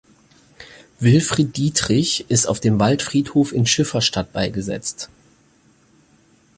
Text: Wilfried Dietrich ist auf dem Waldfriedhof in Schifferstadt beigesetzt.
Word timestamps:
Wilfried 0.99 1.55
Dietrich 1.55 2.25
ist 2.27 2.47
auf 2.47 2.59
dem 2.59 2.79
Waldfriedhof 2.79 3.51
in 3.53 3.67
Schifferstadt 3.67 4.33
beigesetzt. 4.33 5.09